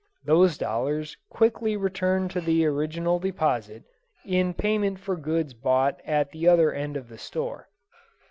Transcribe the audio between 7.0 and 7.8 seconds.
the store.